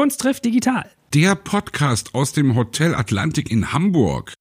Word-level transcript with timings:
Kunst 0.00 0.22
trifft 0.22 0.46
digital. 0.46 0.90
Der 1.12 1.34
Podcast 1.34 2.14
aus 2.14 2.32
dem 2.32 2.56
Hotel 2.56 2.94
Atlantik 2.94 3.50
in 3.50 3.74
Hamburg. 3.74 4.32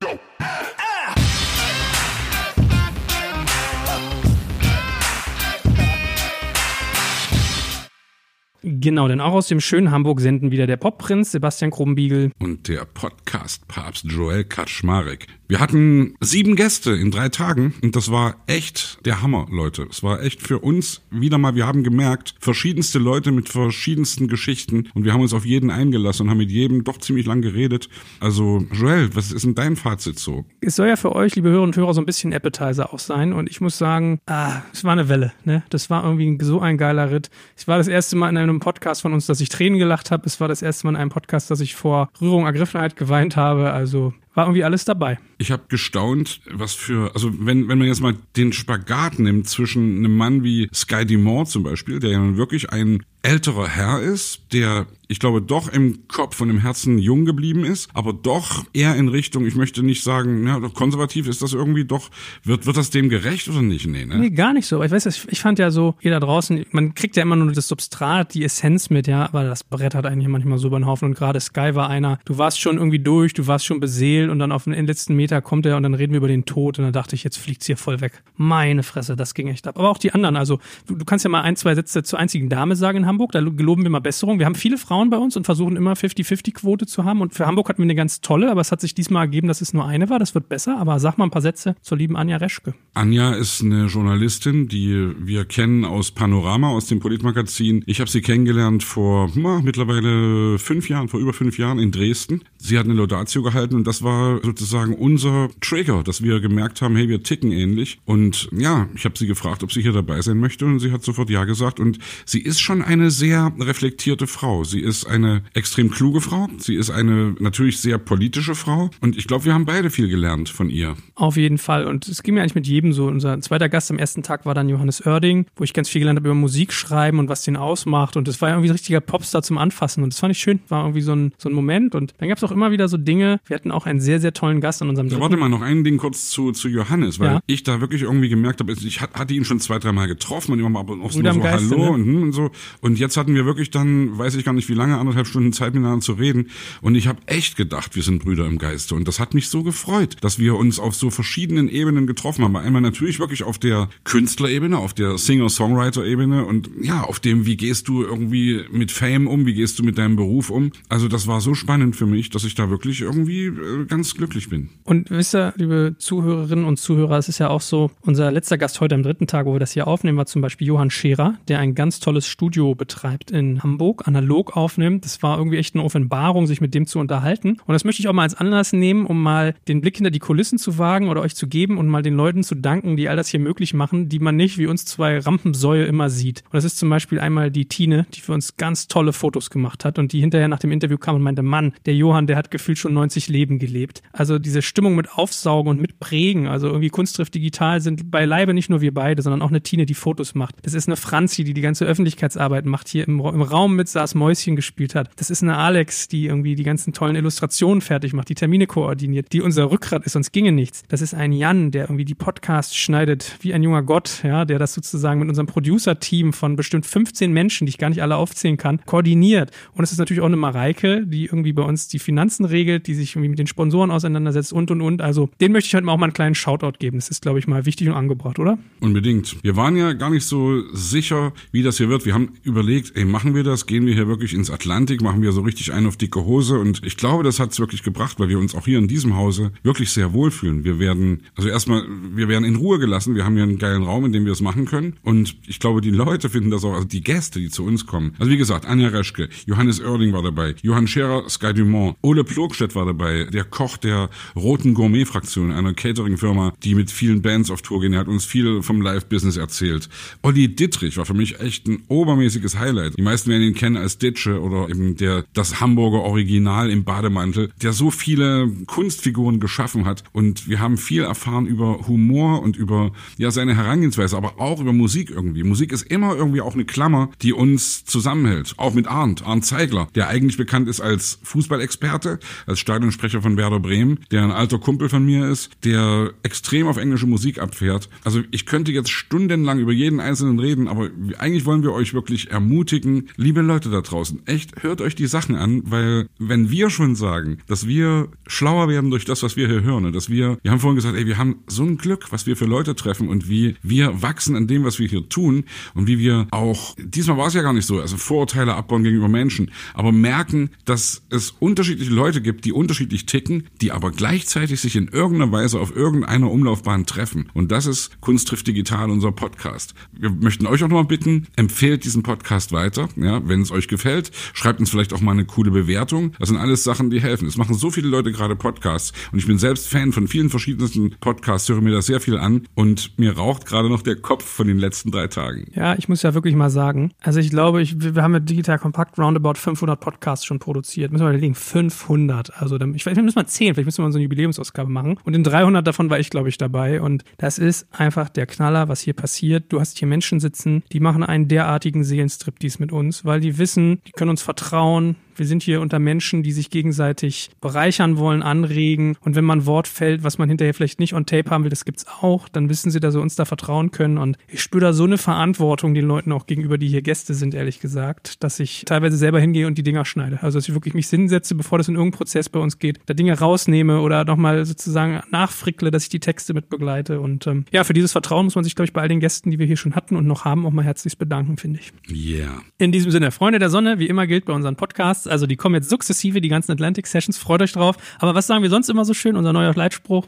Genau, 8.61 9.09
denn 9.09 9.19
auch 9.19 9.33
aus 9.33 9.49
dem 9.49 9.59
schönen 9.59 9.91
Hamburg 9.91 10.21
senden 10.21 10.51
wieder 10.51 10.65
der 10.65 10.77
Popprinz 10.77 11.33
Sebastian 11.33 11.71
Krumbiegel 11.71 12.31
und 12.39 12.69
der 12.69 12.85
Podcast-Papst 12.85 14.05
Joel 14.05 14.45
Kaczmarek. 14.45 15.27
Wir 15.49 15.59
hatten 15.59 16.13
sieben 16.19 16.55
Gäste 16.55 16.91
in 16.91 17.09
drei 17.09 17.29
Tagen 17.29 17.73
und 17.81 17.95
das 17.95 18.11
war 18.11 18.35
echt 18.45 19.03
der 19.07 19.23
Hammer, 19.23 19.47
Leute. 19.49 19.87
Es 19.89 20.03
war 20.03 20.21
echt 20.21 20.43
für 20.43 20.59
uns 20.59 21.01
wieder 21.09 21.39
mal, 21.39 21.55
wir 21.55 21.65
haben 21.65 21.81
gemerkt, 21.81 22.35
verschiedenste 22.39 22.99
Leute 22.99 23.31
mit 23.31 23.49
verschiedensten 23.49 24.27
Geschichten 24.27 24.91
und 24.93 25.05
wir 25.05 25.13
haben 25.13 25.21
uns 25.21 25.33
auf 25.33 25.47
jeden 25.47 25.71
eingelassen 25.71 26.21
und 26.21 26.29
haben 26.29 26.37
mit 26.37 26.51
jedem 26.51 26.83
doch 26.83 26.99
ziemlich 26.99 27.25
lang 27.25 27.41
geredet. 27.41 27.89
Also 28.19 28.63
Joel, 28.71 29.15
was 29.15 29.31
ist 29.31 29.43
denn 29.43 29.55
dein 29.55 29.75
Fazit 29.75 30.19
so? 30.19 30.45
Es 30.61 30.75
soll 30.75 30.87
ja 30.87 30.97
für 30.97 31.15
euch, 31.15 31.35
liebe 31.35 31.49
Hörer 31.49 31.63
und 31.63 31.75
Hörer, 31.75 31.95
so 31.95 32.01
ein 32.01 32.05
bisschen 32.05 32.31
Appetizer 32.31 32.93
auch 32.93 32.99
sein 32.99 33.33
und 33.33 33.49
ich 33.49 33.59
muss 33.59 33.75
sagen, 33.75 34.19
ah, 34.27 34.61
es 34.71 34.83
war 34.83 34.91
eine 34.91 35.09
Welle, 35.09 35.33
ne? 35.45 35.63
Das 35.71 35.89
war 35.89 36.03
irgendwie 36.03 36.37
so 36.45 36.59
ein 36.59 36.77
geiler 36.77 37.09
Ritt. 37.09 37.31
Es 37.57 37.67
war 37.67 37.79
das 37.79 37.87
erste 37.87 38.15
Mal 38.17 38.29
in 38.29 38.37
einem 38.37 38.59
Podcast 38.59 39.01
von 39.01 39.13
uns, 39.13 39.25
dass 39.25 39.41
ich 39.41 39.49
Tränen 39.49 39.79
gelacht 39.79 40.11
habe. 40.11 40.27
Es 40.27 40.39
war 40.39 40.47
das 40.47 40.61
erste 40.61 40.85
Mal 40.85 40.91
in 40.91 40.97
einem 40.97 41.09
Podcast, 41.09 41.49
dass 41.49 41.59
ich 41.59 41.73
vor 41.73 42.11
Rührung, 42.21 42.45
Ergriffenheit 42.45 42.95
geweint 42.95 43.35
habe. 43.35 43.73
Also 43.73 44.13
war 44.39 44.45
irgendwie 44.45 44.63
alles 44.63 44.85
dabei. 44.85 45.19
Ich 45.37 45.51
habe 45.51 45.63
gestaunt, 45.67 46.39
was 46.49 46.73
für, 46.73 47.13
also 47.13 47.29
wenn, 47.45 47.67
wenn 47.67 47.77
man 47.77 47.87
jetzt 47.87 47.99
mal 47.99 48.15
den 48.37 48.53
Spagat 48.53 49.19
nimmt 49.19 49.49
zwischen 49.49 49.97
einem 49.97 50.15
Mann 50.15 50.45
wie 50.45 50.69
Sky 50.73 51.05
Dumont 51.05 51.49
zum 51.49 51.63
Beispiel, 51.63 51.99
der 51.99 52.11
ja 52.11 52.37
wirklich 52.37 52.69
ein 52.69 53.03
älterer 53.21 53.67
Herr 53.67 54.01
ist, 54.01 54.53
der, 54.53 54.87
ich 55.09 55.19
glaube, 55.19 55.41
doch 55.41 55.67
im 55.67 56.07
Kopf 56.07 56.39
und 56.39 56.49
im 56.49 56.59
Herzen 56.59 56.97
jung 56.97 57.25
geblieben 57.25 57.65
ist, 57.65 57.89
aber 57.93 58.13
doch 58.13 58.63
eher 58.73 58.95
in 58.95 59.09
Richtung, 59.09 59.45
ich 59.45 59.55
möchte 59.55 59.83
nicht 59.83 60.03
sagen, 60.03 60.47
ja, 60.47 60.59
konservativ 60.73 61.27
ist 61.27 61.41
das 61.41 61.53
irgendwie 61.53 61.83
doch, 61.83 62.09
wird, 62.43 62.65
wird 62.65 62.77
das 62.77 62.91
dem 62.91 63.09
gerecht 63.09 63.49
oder 63.49 63.61
nicht? 63.61 63.87
Nee, 63.87 64.05
ne? 64.05 64.17
nee 64.17 64.29
gar 64.29 64.53
nicht 64.53 64.67
so. 64.67 64.81
Ich 64.83 64.91
weiß, 64.91 65.05
ich 65.29 65.41
fand 65.41 65.59
ja 65.59 65.69
so, 65.69 65.95
da 66.01 66.19
draußen, 66.19 66.65
man 66.71 66.93
kriegt 66.95 67.17
ja 67.17 67.23
immer 67.23 67.35
nur 67.35 67.51
das 67.51 67.67
Substrat, 67.67 68.33
die 68.33 68.43
Essenz 68.45 68.89
mit, 68.89 69.07
ja, 69.07 69.25
aber 69.25 69.43
das 69.43 69.65
Brett 69.65 69.95
hat 69.95 70.05
eigentlich 70.05 70.29
manchmal 70.29 70.57
so 70.57 70.67
über 70.67 70.79
den 70.79 70.85
Haufen 70.85 71.09
und 71.09 71.15
gerade 71.15 71.41
Sky 71.41 71.75
war 71.75 71.89
einer, 71.89 72.19
du 72.23 72.37
warst 72.37 72.61
schon 72.61 72.77
irgendwie 72.77 72.99
durch, 72.99 73.33
du 73.33 73.47
warst 73.47 73.65
schon 73.65 73.81
beseelt 73.81 74.29
und 74.29 74.39
dann 74.39 74.53
auf 74.53 74.63
den 74.63 74.85
letzten 74.85 75.15
Meter 75.15 75.41
kommt 75.41 75.65
er 75.65 75.75
und 75.75 75.83
dann 75.83 75.93
reden 75.93 76.13
wir 76.13 76.17
über 76.17 76.29
den 76.29 76.45
Tod 76.45 76.79
und 76.79 76.85
dann 76.85 76.93
dachte 76.93 77.15
ich, 77.15 77.25
jetzt 77.25 77.37
fliegt's 77.37 77.65
hier 77.65 77.77
voll 77.77 77.99
weg. 77.99 78.23
Meine 78.37 78.83
Fresse, 78.83 79.17
das 79.17 79.33
ging 79.33 79.49
echt 79.49 79.67
ab. 79.67 79.77
Aber 79.77 79.89
auch 79.89 79.97
die 79.97 80.13
anderen, 80.13 80.37
also 80.37 80.59
du, 80.87 80.95
du 80.95 81.03
kannst 81.03 81.25
ja 81.25 81.29
mal 81.29 81.41
ein, 81.41 81.57
zwei 81.57 81.75
Sätze 81.75 82.03
zur 82.03 82.17
einzigen 82.17 82.47
Dame 82.47 82.77
sagen 82.77 83.08
Hamburg, 83.09 83.33
da 83.33 83.41
geloben 83.41 83.83
wir 83.83 83.89
mal 83.89 83.99
Besserung. 83.99 84.39
Wir 84.39 84.45
haben 84.45 84.55
viele 84.55 84.77
Frauen 84.77 85.09
bei 85.09 85.17
uns 85.17 85.35
und 85.35 85.45
versuchen 85.45 85.75
immer 85.75 85.93
50-50-Quote 85.93 86.85
zu 86.85 87.03
haben. 87.03 87.21
Und 87.21 87.33
für 87.33 87.45
Hamburg 87.45 87.67
hatten 87.67 87.79
wir 87.79 87.85
eine 87.85 87.95
ganz 87.95 88.21
tolle, 88.21 88.49
aber 88.49 88.61
es 88.61 88.71
hat 88.71 88.79
sich 88.79 88.93
diesmal 88.93 89.23
ergeben, 89.23 89.47
dass 89.47 89.61
es 89.61 89.73
nur 89.73 89.85
eine 89.85 90.09
war. 90.09 90.19
Das 90.19 90.35
wird 90.35 90.47
besser. 90.47 90.77
Aber 90.77 90.99
sag 90.99 91.17
mal 91.17 91.25
ein 91.25 91.31
paar 91.31 91.41
Sätze 91.41 91.75
zur 91.81 91.97
lieben 91.97 92.15
Anja 92.15 92.37
Reschke. 92.37 92.75
Anja 92.93 93.33
ist 93.33 93.61
eine 93.61 93.87
Journalistin, 93.87 94.67
die 94.67 95.13
wir 95.19 95.45
kennen 95.45 95.85
aus 95.85 96.11
Panorama, 96.11 96.69
aus 96.69 96.85
dem 96.85 96.99
Politmagazin. 96.99 97.83
Ich 97.87 97.99
habe 97.99 98.09
sie 98.09 98.21
kennengelernt 98.21 98.83
vor 98.83 99.31
na, 99.35 99.61
mittlerweile 99.61 100.59
fünf 100.59 100.87
Jahren, 100.87 101.07
vor 101.07 101.19
über 101.19 101.33
fünf 101.33 101.57
Jahren 101.57 101.79
in 101.79 101.91
Dresden. 101.91 102.41
Sie 102.57 102.77
hat 102.77 102.85
eine 102.85 102.93
Laudatio 102.93 103.41
gehalten 103.41 103.75
und 103.75 103.87
das 103.87 104.03
war 104.03 104.39
sozusagen 104.43 104.93
unser 104.93 105.49
Trigger, 105.61 106.03
dass 106.03 106.21
wir 106.21 106.39
gemerkt 106.39 106.81
haben, 106.81 106.95
hey, 106.95 107.09
wir 107.09 107.23
ticken 107.23 107.51
ähnlich. 107.51 107.99
Und 108.05 108.49
ja, 108.51 108.87
ich 108.95 109.05
habe 109.05 109.17
sie 109.17 109.27
gefragt, 109.27 109.63
ob 109.63 109.71
sie 109.71 109.81
hier 109.81 109.93
dabei 109.93 110.21
sein 110.21 110.37
möchte 110.37 110.65
und 110.65 110.79
sie 110.79 110.91
hat 110.91 111.03
sofort 111.03 111.29
ja 111.29 111.45
gesagt. 111.45 111.79
Und 111.79 111.99
sie 112.25 112.41
ist 112.41 112.59
schon 112.59 112.81
eine 112.99 113.11
sehr 113.11 113.51
reflektierte 113.59 114.27
Frau. 114.27 114.63
Sie 114.63 114.79
ist 114.81 115.05
eine 115.05 115.43
extrem 115.53 115.89
kluge 115.89 116.21
Frau. 116.21 116.47
Sie 116.57 116.75
ist 116.75 116.89
eine 116.89 117.35
natürlich 117.39 117.79
sehr 117.79 117.97
politische 117.97 118.55
Frau. 118.55 118.89
Und 119.01 119.17
ich 119.17 119.27
glaube, 119.27 119.45
wir 119.45 119.53
haben 119.53 119.65
beide 119.65 119.89
viel 119.89 120.09
gelernt 120.09 120.49
von 120.49 120.69
ihr. 120.69 120.95
Auf 121.15 121.37
jeden 121.37 121.57
Fall. 121.57 121.85
Und 121.85 122.07
es 122.07 122.23
ging 122.23 122.35
mir 122.35 122.41
eigentlich 122.41 122.55
mit 122.55 122.67
jedem 122.67 122.93
so. 122.93 123.07
Unser 123.07 123.39
zweiter 123.41 123.69
Gast 123.69 123.91
am 123.91 123.97
ersten 123.97 124.23
Tag 124.23 124.45
war 124.45 124.53
dann 124.53 124.69
Johannes 124.69 125.05
Oerding, 125.05 125.45
wo 125.55 125.63
ich 125.63 125.73
ganz 125.73 125.89
viel 125.89 125.99
gelernt 125.99 126.19
habe 126.19 126.29
über 126.29 126.35
Musik 126.35 126.73
schreiben 126.73 127.19
und 127.19 127.29
was 127.29 127.43
den 127.43 127.55
ausmacht. 127.55 128.17
Und 128.17 128.27
es 128.27 128.41
war 128.41 128.49
irgendwie 128.49 128.69
ein 128.69 128.73
richtiger 128.73 129.01
Popstar 129.01 129.41
zum 129.41 129.57
Anfassen. 129.57 130.03
Und 130.03 130.13
das 130.13 130.19
fand 130.19 130.31
ich 130.31 130.39
schön. 130.39 130.59
War 130.67 130.83
irgendwie 130.83 131.01
so 131.01 131.13
ein, 131.13 131.33
so 131.37 131.49
ein 131.49 131.53
Moment. 131.53 131.95
Und 131.95 132.13
dann 132.17 132.29
gab 132.29 132.37
es 132.37 132.43
auch 132.43 132.51
immer 132.51 132.71
wieder 132.71 132.87
so 132.87 132.97
Dinge. 132.97 133.39
Wir 133.45 133.55
hatten 133.55 133.71
auch 133.71 133.85
einen 133.85 133.99
sehr, 133.99 134.19
sehr 134.19 134.33
tollen 134.33 134.61
Gast 134.61 134.81
an 134.81 134.89
unserem 134.89 135.07
ja, 135.07 135.19
Warte 135.19 135.37
mal, 135.37 135.49
noch 135.49 135.61
ein 135.61 135.83
Ding 135.83 135.97
kurz 135.97 136.29
zu, 136.29 136.51
zu 136.51 136.67
Johannes, 136.67 137.19
weil 137.19 137.27
ja. 137.27 137.39
ich 137.47 137.63
da 137.63 137.81
wirklich 137.81 138.03
irgendwie 138.03 138.29
gemerkt 138.29 138.59
habe, 138.59 138.71
ich 138.71 139.01
hatte 139.01 139.33
ihn 139.33 139.45
schon 139.45 139.59
zwei, 139.59 139.79
dreimal 139.79 140.07
getroffen 140.07 140.53
und 140.53 140.59
immer 140.59 140.69
mal 140.69 140.81
auch 140.81 141.11
so, 141.11 141.21
so 141.21 141.39
Geiste, 141.39 141.69
Hallo 141.69 141.83
ne? 141.83 141.91
und, 141.91 142.23
und 142.23 142.31
so. 142.31 142.51
Und 142.81 142.88
jetzt 142.97 143.17
hatten 143.17 143.35
wir 143.35 143.45
wirklich 143.45 143.69
dann, 143.69 144.17
weiß 144.17 144.35
ich 144.35 144.45
gar 144.45 144.53
nicht 144.53 144.69
wie 144.69 144.73
lange, 144.73 144.97
anderthalb 144.97 145.27
Stunden 145.27 145.53
Zeit 145.53 145.73
miteinander 145.73 146.01
zu 146.01 146.13
reden. 146.13 146.49
Und 146.81 146.95
ich 146.95 147.07
habe 147.07 147.19
echt 147.25 147.55
gedacht, 147.55 147.95
wir 147.95 148.03
sind 148.03 148.23
Brüder 148.23 148.45
im 148.45 148.57
Geiste. 148.57 148.95
Und 148.95 149.07
das 149.07 149.19
hat 149.19 149.33
mich 149.33 149.49
so 149.49 149.63
gefreut, 149.63 150.17
dass 150.21 150.39
wir 150.39 150.55
uns 150.55 150.79
auf 150.79 150.95
so 150.95 151.09
verschiedenen 151.09 151.69
Ebenen 151.69 152.07
getroffen 152.07 152.43
haben. 152.43 152.55
Einmal 152.55 152.81
natürlich 152.81 153.19
wirklich 153.19 153.43
auf 153.43 153.57
der 153.57 153.89
Künstlerebene, 154.03 154.77
auf 154.77 154.93
der 154.93 155.17
Singer-Songwriter-Ebene 155.17 156.45
und 156.45 156.69
ja, 156.81 157.03
auf 157.03 157.19
dem, 157.19 157.45
wie 157.45 157.57
gehst 157.57 157.87
du 157.87 158.03
irgendwie 158.03 158.61
mit 158.71 158.91
Fame 158.91 159.27
um, 159.27 159.45
wie 159.45 159.53
gehst 159.53 159.79
du 159.79 159.83
mit 159.83 159.97
deinem 159.97 160.15
Beruf 160.15 160.49
um. 160.49 160.71
Also 160.87 161.07
das 161.07 161.27
war 161.27 161.41
so 161.41 161.53
spannend 161.53 161.95
für 161.95 162.05
mich, 162.05 162.29
dass 162.29 162.43
ich 162.43 162.55
da 162.55 162.69
wirklich 162.69 163.01
irgendwie 163.01 163.45
äh, 163.45 163.85
ganz 163.87 164.15
glücklich 164.15 164.49
bin. 164.49 164.69
Und 164.83 165.09
wisst 165.09 165.35
ihr, 165.35 165.53
liebe 165.57 165.95
Zuhörerinnen 165.97 166.65
und 166.65 166.77
Zuhörer, 166.77 167.17
es 167.17 167.29
ist 167.29 167.39
ja 167.39 167.49
auch 167.49 167.61
so, 167.61 167.91
unser 168.01 168.31
letzter 168.31 168.57
Gast 168.57 168.79
heute 168.81 168.95
am 168.95 169.03
dritten 169.03 169.27
Tag, 169.27 169.45
wo 169.45 169.53
wir 169.53 169.59
das 169.59 169.71
hier 169.71 169.87
aufnehmen, 169.87 170.17
war 170.17 170.25
zum 170.25 170.41
Beispiel 170.41 170.67
Johann 170.67 170.89
Scherer, 170.89 171.37
der 171.47 171.59
ein 171.59 171.75
ganz 171.75 171.99
tolles 171.99 172.27
Studio 172.27 172.75
betreibt 172.79 173.29
in 173.29 173.61
Hamburg 173.61 174.07
analog 174.07 174.57
aufnimmt. 174.57 175.05
Das 175.05 175.21
war 175.21 175.37
irgendwie 175.37 175.57
echt 175.57 175.75
eine 175.75 175.83
Offenbarung, 175.83 176.47
sich 176.47 176.61
mit 176.61 176.73
dem 176.73 176.87
zu 176.87 176.97
unterhalten. 176.97 177.57
Und 177.65 177.73
das 177.73 177.85
möchte 177.85 178.01
ich 178.01 178.07
auch 178.07 178.13
mal 178.13 178.23
als 178.23 178.33
Anlass 178.33 178.73
nehmen, 178.73 179.05
um 179.05 179.21
mal 179.21 179.53
den 179.67 179.81
Blick 179.81 179.97
hinter 179.97 180.09
die 180.09 180.19
Kulissen 180.19 180.57
zu 180.57 180.77
wagen 180.77 181.09
oder 181.09 181.21
euch 181.21 181.35
zu 181.35 181.47
geben 181.47 181.77
und 181.77 181.87
mal 181.87 182.01
den 182.01 182.15
Leuten 182.15 182.43
zu 182.43 182.55
danken, 182.55 182.97
die 182.97 183.07
all 183.07 183.15
das 183.15 183.27
hier 183.27 183.39
möglich 183.39 183.73
machen, 183.73 184.09
die 184.09 184.19
man 184.19 184.35
nicht 184.35 184.57
wie 184.57 184.65
uns 184.65 184.85
zwei 184.85 185.19
Rampensäue 185.19 185.85
immer 185.85 186.09
sieht. 186.09 186.41
Und 186.45 186.55
das 186.55 186.63
ist 186.63 186.79
zum 186.79 186.89
Beispiel 186.89 187.19
einmal 187.19 187.51
die 187.51 187.67
Tine, 187.67 188.07
die 188.15 188.21
für 188.21 188.33
uns 188.33 188.57
ganz 188.57 188.87
tolle 188.87 189.13
Fotos 189.13 189.49
gemacht 189.49 189.85
hat 189.85 189.99
und 189.99 190.13
die 190.13 190.21
hinterher 190.21 190.47
nach 190.47 190.59
dem 190.59 190.71
Interview 190.71 190.97
kam 190.97 191.15
und 191.15 191.21
meinte, 191.21 191.43
Mann, 191.43 191.73
der 191.85 191.95
Johann, 191.95 192.27
der 192.27 192.37
hat 192.37 192.49
gefühlt 192.49 192.79
schon 192.79 192.93
90 192.93 193.27
Leben 193.29 193.59
gelebt. 193.59 194.01
Also 194.13 194.39
diese 194.39 194.61
Stimmung 194.61 194.95
mit 194.95 195.11
Aufsaugen 195.11 195.69
und 195.69 195.81
mit 195.81 195.99
Prägen, 195.99 196.47
also 196.47 196.67
irgendwie 196.67 196.89
Kunst 196.89 197.15
trifft 197.15 197.35
digital 197.35 197.81
sind 197.81 198.09
beileibe 198.11 198.53
nicht 198.53 198.69
nur 198.69 198.81
wir 198.81 198.93
beide, 198.93 199.21
sondern 199.21 199.41
auch 199.41 199.49
eine 199.49 199.61
Tine, 199.61 199.85
die 199.85 199.93
Fotos 199.93 200.35
macht. 200.35 200.55
Das 200.63 200.73
ist 200.73 200.87
eine 200.87 200.95
Franzi, 200.95 201.43
die 201.43 201.53
die 201.53 201.61
ganze 201.61 201.85
Öffentlichkeitsarbeit 201.85 202.65
macht, 202.69 202.87
hier 202.87 203.07
im, 203.07 203.19
im 203.19 203.41
Raum 203.41 203.75
mit 203.75 203.89
saß, 203.89 204.15
Mäuschen 204.15 204.55
gespielt 204.55 204.95
hat. 204.95 205.09
Das 205.17 205.29
ist 205.29 205.43
eine 205.43 205.57
Alex, 205.57 206.07
die 206.07 206.25
irgendwie 206.25 206.55
die 206.55 206.63
ganzen 206.63 206.93
tollen 206.93 207.15
Illustrationen 207.15 207.81
fertig 207.81 208.13
macht, 208.13 208.29
die 208.29 208.35
Termine 208.35 208.67
koordiniert, 208.67 209.33
die 209.33 209.41
unser 209.41 209.71
Rückgrat 209.71 210.05
ist, 210.05 210.13
sonst 210.13 210.31
ginge 210.31 210.51
nichts. 210.51 210.83
Das 210.87 211.01
ist 211.01 211.13
ein 211.13 211.31
Jan, 211.31 211.71
der 211.71 211.85
irgendwie 211.85 212.05
die 212.05 212.15
Podcasts 212.15 212.75
schneidet 212.75 213.37
wie 213.41 213.53
ein 213.53 213.63
junger 213.63 213.83
Gott, 213.83 214.21
ja, 214.23 214.45
der 214.45 214.59
das 214.59 214.73
sozusagen 214.73 215.19
mit 215.19 215.29
unserem 215.29 215.47
Producer-Team 215.47 216.33
von 216.33 216.55
bestimmt 216.55 216.85
15 216.85 217.31
Menschen, 217.31 217.65
die 217.65 217.69
ich 217.69 217.77
gar 217.77 217.89
nicht 217.89 218.01
alle 218.01 218.15
aufzählen 218.15 218.57
kann, 218.57 218.81
koordiniert. 218.85 219.51
Und 219.73 219.83
es 219.83 219.91
ist 219.91 219.97
natürlich 219.97 220.21
auch 220.21 220.27
eine 220.27 220.37
Mareike, 220.37 221.05
die 221.05 221.25
irgendwie 221.25 221.53
bei 221.53 221.63
uns 221.63 221.87
die 221.87 221.99
Finanzen 221.99 222.45
regelt, 222.45 222.87
die 222.87 222.93
sich 222.93 223.15
irgendwie 223.15 223.29
mit 223.29 223.39
den 223.39 223.47
Sponsoren 223.47 223.91
auseinandersetzt 223.91 224.53
und 224.53 224.71
und 224.71 224.81
und. 224.81 225.01
Also 225.01 225.29
den 225.41 225.51
möchte 225.51 225.67
ich 225.67 225.75
heute 225.75 225.85
mal 225.85 225.93
auch 225.93 225.97
mal 225.97 226.05
einen 226.05 226.13
kleinen 226.13 226.35
Shoutout 226.35 226.77
geben. 226.79 226.97
Das 226.97 227.09
ist, 227.09 227.21
glaube 227.21 227.39
ich, 227.39 227.47
mal 227.47 227.65
wichtig 227.65 227.87
und 227.87 227.95
angebracht, 227.95 228.39
oder? 228.39 228.57
Unbedingt. 228.79 229.41
Wir 229.43 229.55
waren 229.55 229.75
ja 229.75 229.93
gar 229.93 230.09
nicht 230.09 230.25
so 230.25 230.61
sicher, 230.73 231.33
wie 231.51 231.63
das 231.63 231.77
hier 231.77 231.89
wird. 231.89 232.05
Wir 232.05 232.13
haben 232.13 232.33
überlegt, 232.59 232.91
ey, 232.95 233.05
machen 233.05 233.35
wir 233.35 233.43
das? 233.43 233.65
Gehen 233.65 233.85
wir 233.85 233.93
hier 233.93 234.07
wirklich 234.07 234.33
ins 234.33 234.51
Atlantik? 234.51 235.01
Machen 235.01 235.21
wir 235.21 235.31
so 235.31 235.41
richtig 235.41 235.71
ein 235.71 235.85
auf 235.85 235.95
dicke 235.95 236.25
Hose? 236.25 236.59
Und 236.59 236.85
ich 236.85 236.97
glaube, 236.97 237.23
das 237.23 237.39
hat 237.39 237.51
es 237.51 237.59
wirklich 237.59 237.83
gebracht, 237.83 238.19
weil 238.19 238.27
wir 238.27 238.37
uns 238.37 238.53
auch 238.53 238.65
hier 238.65 238.77
in 238.77 238.87
diesem 238.87 239.15
Hause 239.15 239.51
wirklich 239.63 239.91
sehr 239.91 240.11
wohlfühlen. 240.13 240.63
Wir 240.65 240.77
werden, 240.77 241.23
also 241.35 241.49
erstmal, 241.49 241.83
wir 242.13 242.27
werden 242.27 242.43
in 242.43 242.55
Ruhe 242.55 242.79
gelassen. 242.79 243.15
Wir 243.15 243.23
haben 243.23 243.35
hier 243.35 243.43
einen 243.43 243.57
geilen 243.57 243.83
Raum, 243.83 244.05
in 244.05 244.11
dem 244.11 244.25
wir 244.25 244.33
es 244.33 244.41
machen 244.41 244.65
können. 244.65 244.97
Und 245.03 245.37
ich 245.47 245.59
glaube, 245.59 245.79
die 245.79 245.91
Leute 245.91 246.29
finden 246.29 246.51
das 246.51 246.65
auch, 246.65 246.73
also 246.73 246.87
die 246.87 247.01
Gäste, 247.01 247.39
die 247.39 247.49
zu 247.49 247.63
uns 247.63 247.85
kommen. 247.85 248.13
Also 248.19 248.31
wie 248.31 248.37
gesagt, 248.37 248.65
Anja 248.65 248.89
Reschke, 248.89 249.29
Johannes 249.45 249.79
Oerding 249.79 250.11
war 250.11 250.23
dabei, 250.23 250.55
Johann 250.61 250.87
Scherer, 250.87 251.29
Sky 251.29 251.53
Dumont, 251.53 251.95
Ole 252.01 252.23
Plogstedt 252.23 252.75
war 252.75 252.85
dabei, 252.85 253.25
der 253.25 253.45
Koch 253.45 253.77
der 253.77 254.09
Roten 254.35 254.73
Gourmet-Fraktion, 254.73 255.51
einer 255.51 255.73
Catering-Firma, 255.73 256.53
die 256.63 256.75
mit 256.75 256.91
vielen 256.91 257.21
Bands 257.21 257.51
auf 257.51 257.61
Tour 257.61 257.81
gehen. 257.81 257.93
Er 257.93 257.99
hat 257.99 258.07
uns 258.07 258.25
viel 258.25 258.61
vom 258.63 258.81
Live-Business 258.81 259.37
erzählt. 259.37 259.89
Olli 260.21 260.53
Dittrich 260.53 260.97
war 260.97 261.05
für 261.05 261.13
mich 261.13 261.39
echt 261.39 261.67
ein 261.67 261.83
obermäßiges 261.87 262.48
Highlight. 262.57 262.97
Die 262.97 263.01
meisten 263.01 263.29
werden 263.29 263.43
ihn 263.43 263.53
kennen 263.53 263.77
als 263.77 263.97
Ditsche 263.97 264.41
oder 264.41 264.69
eben 264.69 264.95
der, 264.95 265.25
das 265.33 265.59
Hamburger 265.59 266.01
Original 266.01 266.69
im 266.69 266.83
Bademantel, 266.83 267.49
der 267.61 267.73
so 267.73 267.91
viele 267.91 268.49
Kunstfiguren 268.65 269.39
geschaffen 269.39 269.85
hat. 269.85 270.03
Und 270.13 270.47
wir 270.47 270.59
haben 270.59 270.77
viel 270.77 271.03
erfahren 271.03 271.45
über 271.45 271.87
Humor 271.87 272.41
und 272.41 272.55
über, 272.55 272.91
ja, 273.17 273.31
seine 273.31 273.55
Herangehensweise, 273.55 274.17
aber 274.17 274.39
auch 274.39 274.59
über 274.59 274.73
Musik 274.73 275.09
irgendwie. 275.09 275.43
Musik 275.43 275.71
ist 275.71 275.83
immer 275.83 276.15
irgendwie 276.15 276.41
auch 276.41 276.53
eine 276.53 276.65
Klammer, 276.65 277.09
die 277.21 277.33
uns 277.33 277.85
zusammenhält. 277.85 278.53
Auch 278.57 278.73
mit 278.73 278.87
Arndt, 278.87 279.25
Arndt 279.25 279.45
Zeigler, 279.45 279.87
der 279.95 280.07
eigentlich 280.07 280.37
bekannt 280.37 280.67
ist 280.67 280.81
als 280.81 281.19
Fußballexperte, 281.23 282.19
als 282.45 282.59
Stadionsprecher 282.59 283.21
von 283.21 283.37
Werder 283.37 283.59
Bremen, 283.59 283.99
der 284.11 284.23
ein 284.23 284.31
alter 284.31 284.59
Kumpel 284.59 284.89
von 284.89 285.05
mir 285.05 285.29
ist, 285.29 285.49
der 285.63 286.11
extrem 286.23 286.67
auf 286.67 286.77
englische 286.77 287.07
Musik 287.07 287.39
abfährt. 287.39 287.89
Also 288.03 288.21
ich 288.31 288.45
könnte 288.45 288.71
jetzt 288.71 288.91
stundenlang 288.91 289.59
über 289.59 289.71
jeden 289.71 289.99
einzelnen 289.99 290.39
reden, 290.39 290.67
aber 290.67 290.89
eigentlich 291.17 291.45
wollen 291.45 291.63
wir 291.63 291.73
euch 291.73 291.93
wirklich 291.93 292.28
ermutigen, 292.29 293.09
liebe 293.15 293.41
Leute 293.41 293.69
da 293.69 293.81
draußen, 293.81 294.25
echt, 294.27 294.63
hört 294.63 294.81
euch 294.81 294.95
die 294.95 295.07
Sachen 295.07 295.35
an, 295.35 295.63
weil 295.65 296.07
wenn 296.19 296.49
wir 296.51 296.69
schon 296.69 296.95
sagen, 296.95 297.39
dass 297.47 297.67
wir 297.67 298.09
schlauer 298.27 298.67
werden 298.69 298.91
durch 298.91 299.05
das, 299.05 299.23
was 299.23 299.35
wir 299.35 299.47
hier 299.47 299.63
hören, 299.63 299.85
und 299.85 299.95
dass 299.95 300.09
wir, 300.09 300.37
wir 300.41 300.51
haben 300.51 300.59
vorhin 300.59 300.75
gesagt, 300.75 300.95
ey, 300.95 301.05
wir 301.05 301.17
haben 301.17 301.37
so 301.47 301.63
ein 301.63 301.77
Glück, 301.77 302.11
was 302.11 302.25
wir 302.25 302.37
für 302.37 302.45
Leute 302.45 302.75
treffen 302.75 303.07
und 303.09 303.29
wie 303.29 303.55
wir 303.63 304.01
wachsen 304.01 304.35
an 304.35 304.47
dem, 304.47 304.63
was 304.63 304.79
wir 304.79 304.87
hier 304.87 305.09
tun 305.09 305.45
und 305.73 305.87
wie 305.87 305.99
wir 305.99 306.27
auch, 306.31 306.75
diesmal 306.77 307.17
war 307.17 307.27
es 307.27 307.33
ja 307.33 307.41
gar 307.41 307.53
nicht 307.53 307.65
so, 307.65 307.79
also 307.79 307.97
Vorurteile 307.97 308.53
abbauen 308.53 308.83
gegenüber 308.83 309.09
Menschen, 309.09 309.51
aber 309.73 309.91
merken, 309.91 310.51
dass 310.65 311.01
es 311.09 311.31
unterschiedliche 311.39 311.91
Leute 311.91 312.21
gibt, 312.21 312.45
die 312.45 312.53
unterschiedlich 312.53 313.05
ticken, 313.05 313.47
die 313.61 313.71
aber 313.71 313.91
gleichzeitig 313.91 314.59
sich 314.61 314.75
in 314.75 314.87
irgendeiner 314.89 315.31
Weise 315.31 315.59
auf 315.59 315.75
irgendeiner 315.75 316.29
Umlaufbahn 316.31 316.85
treffen. 316.85 317.29
Und 317.33 317.51
das 317.51 317.65
ist 317.65 317.99
Kunst 318.01 318.27
trifft 318.27 318.47
digital, 318.47 318.89
unser 318.89 319.11
Podcast. 319.11 319.73
Wir 319.91 320.09
möchten 320.09 320.45
euch 320.45 320.63
auch 320.63 320.67
nochmal 320.67 320.85
bitten, 320.85 321.27
empfehlt 321.35 321.85
diesen 321.85 322.03
Podcast 322.03 322.18
weiter, 322.51 322.89
ja, 322.95 323.21
wenn 323.27 323.41
es 323.41 323.51
euch 323.51 323.67
gefällt. 323.67 324.11
Schreibt 324.33 324.59
uns 324.59 324.69
vielleicht 324.69 324.93
auch 324.93 325.01
mal 325.01 325.11
eine 325.11 325.25
coole 325.25 325.51
Bewertung. 325.51 326.13
Das 326.19 326.29
sind 326.29 326.37
alles 326.37 326.63
Sachen, 326.63 326.89
die 326.89 327.01
helfen. 327.01 327.27
Es 327.27 327.37
machen 327.37 327.55
so 327.55 327.71
viele 327.71 327.87
Leute 327.87 328.11
gerade 328.11 328.35
Podcasts 328.35 328.93
und 329.11 329.19
ich 329.19 329.27
bin 329.27 329.37
selbst 329.37 329.67
Fan 329.67 329.91
von 329.91 330.07
vielen 330.07 330.29
verschiedensten 330.29 330.95
Podcasts, 330.99 331.49
höre 331.49 331.61
mir 331.61 331.71
da 331.71 331.81
sehr 331.81 331.99
viel 331.99 332.17
an 332.17 332.47
und 332.55 332.97
mir 332.97 333.17
raucht 333.17 333.45
gerade 333.45 333.69
noch 333.69 333.81
der 333.81 333.95
Kopf 333.95 334.23
von 334.23 334.47
den 334.47 334.57
letzten 334.57 334.91
drei 334.91 335.07
Tagen. 335.07 335.51
Ja, 335.53 335.75
ich 335.75 335.89
muss 335.89 336.03
ja 336.03 336.13
wirklich 336.13 336.35
mal 336.35 336.49
sagen, 336.49 336.91
also 337.01 337.19
ich 337.19 337.29
glaube, 337.29 337.61
ich, 337.61 337.75
wir 337.79 338.01
haben 338.01 338.11
mit 338.11 338.29
Digital 338.29 338.59
Kompakt 338.59 338.97
roundabout 338.99 339.35
500 339.35 339.79
Podcasts 339.79 340.25
schon 340.25 340.39
produziert. 340.39 340.91
Müssen 340.91 341.03
wir 341.03 341.09
überlegen, 341.09 341.35
500. 341.35 342.41
Also 342.41 342.59
ich, 342.59 342.83
vielleicht 342.83 343.01
müssen 343.01 343.15
wir 343.15 343.25
10, 343.25 343.53
vielleicht 343.53 343.65
müssen 343.65 343.83
wir 343.83 343.91
so 343.91 343.97
eine 343.97 344.03
Jubiläumsausgabe 344.03 344.69
machen. 344.69 344.97
Und 345.03 345.15
in 345.15 345.23
300 345.23 345.65
davon 345.65 345.89
war 345.89 345.99
ich, 345.99 346.09
glaube 346.09 346.29
ich, 346.29 346.37
dabei. 346.37 346.81
Und 346.81 347.03
das 347.17 347.39
ist 347.39 347.67
einfach 347.71 348.09
der 348.09 348.25
Knaller, 348.25 348.67
was 348.67 348.81
hier 348.81 348.93
passiert. 348.93 349.51
Du 349.51 349.59
hast 349.59 349.77
hier 349.77 349.87
Menschen 349.87 350.19
sitzen, 350.19 350.63
die 350.71 350.79
machen 350.79 351.03
einen 351.03 351.27
derartigen 351.27 351.83
Seelenstrip 352.09 352.39
dies 352.39 352.57
mit 352.59 352.71
uns, 352.71 353.05
weil 353.05 353.19
die 353.19 353.37
wissen, 353.37 353.81
die 353.85 353.91
können 353.91 354.09
uns 354.09 354.23
vertrauen, 354.23 354.95
wir 355.19 355.27
sind 355.27 355.43
hier 355.43 355.61
unter 355.61 355.79
Menschen, 355.79 356.23
die 356.23 356.31
sich 356.31 356.49
gegenseitig 356.49 357.29
bereichern 357.41 357.97
wollen, 357.97 358.23
anregen. 358.23 358.97
Und 359.01 359.15
wenn 359.15 359.25
man 359.25 359.45
Wort 359.45 359.67
fällt, 359.67 360.03
was 360.03 360.17
man 360.17 360.29
hinterher 360.29 360.53
vielleicht 360.53 360.79
nicht 360.79 360.93
on 360.93 361.05
tape 361.05 361.29
haben 361.29 361.43
will, 361.43 361.49
das 361.49 361.65
gibt's 361.65 361.85
auch, 362.01 362.29
dann 362.29 362.49
wissen 362.49 362.71
sie, 362.71 362.79
dass 362.79 362.93
sie 362.93 363.01
uns 363.01 363.15
da 363.15 363.25
vertrauen 363.25 363.71
können. 363.71 363.97
Und 363.97 364.17
ich 364.27 364.41
spüre 364.41 364.61
da 364.61 364.73
so 364.73 364.83
eine 364.85 364.97
Verantwortung 364.97 365.73
den 365.73 365.85
Leuten 365.85 366.11
auch 366.11 366.25
gegenüber, 366.25 366.57
die 366.57 366.67
hier 366.67 366.81
Gäste 366.81 367.13
sind, 367.13 367.33
ehrlich 367.33 367.59
gesagt, 367.59 368.23
dass 368.23 368.39
ich 368.39 368.63
teilweise 368.65 368.97
selber 368.97 369.19
hingehe 369.19 369.47
und 369.47 369.57
die 369.57 369.63
Dinger 369.63 369.85
schneide. 369.85 370.19
Also, 370.21 370.37
dass 370.37 370.47
ich 370.47 370.53
wirklich 370.53 370.73
mich 370.73 370.87
hinsetze, 370.87 371.35
bevor 371.35 371.57
das 371.57 371.67
in 371.67 371.75
irgendeinen 371.75 371.97
Prozess 371.97 372.29
bei 372.29 372.39
uns 372.39 372.59
geht, 372.59 372.79
da 372.85 372.93
Dinge 372.93 373.17
rausnehme 373.17 373.81
oder 373.81 374.05
nochmal 374.05 374.45
sozusagen 374.45 375.01
nachfrickle, 375.11 375.71
dass 375.71 375.83
ich 375.83 375.89
die 375.89 375.99
Texte 375.99 376.33
mit 376.33 376.49
begleite. 376.49 377.01
Und 377.01 377.27
ähm, 377.27 377.45
ja, 377.51 377.63
für 377.63 377.73
dieses 377.73 377.91
Vertrauen 377.91 378.25
muss 378.25 378.35
man 378.35 378.43
sich, 378.43 378.55
glaube 378.55 378.65
ich, 378.65 378.73
bei 378.73 378.81
all 378.81 378.87
den 378.87 378.99
Gästen, 378.99 379.31
die 379.31 379.39
wir 379.39 379.45
hier 379.45 379.57
schon 379.57 379.75
hatten 379.75 379.95
und 379.95 380.07
noch 380.07 380.25
haben, 380.25 380.45
auch 380.45 380.51
mal 380.51 380.65
herzlich 380.65 380.97
bedanken, 380.97 381.37
finde 381.37 381.59
ich. 381.59 381.73
Yeah. 381.91 382.41
In 382.57 382.71
diesem 382.71 382.91
Sinne, 382.91 383.11
Freunde 383.11 383.39
der 383.39 383.49
Sonne, 383.49 383.79
wie 383.79 383.87
immer 383.87 384.07
gilt 384.07 384.25
bei 384.25 384.33
unseren 384.33 384.55
Podcasts, 384.55 385.07
also 385.09 385.27
die 385.27 385.35
kommen 385.35 385.55
jetzt 385.55 385.69
sukzessive, 385.69 386.21
die 386.21 386.29
ganzen 386.29 386.51
Atlantic 386.51 386.87
Sessions. 386.87 387.17
Freut 387.17 387.41
euch 387.41 387.53
drauf. 387.53 387.75
Aber 387.99 388.15
was 388.15 388.27
sagen 388.27 388.43
wir 388.43 388.49
sonst 388.49 388.69
immer 388.69 388.85
so 388.85 388.93
schön? 388.93 389.15
Unser 389.15 389.33
neuer 389.33 389.53
Leitspruch. 389.53 390.05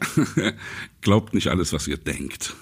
Glaubt 1.00 1.34
nicht 1.34 1.48
alles, 1.48 1.72
was 1.72 1.88
ihr 1.88 1.96
denkt. 1.96 2.54